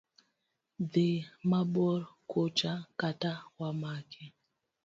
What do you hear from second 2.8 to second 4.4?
kata wamaki.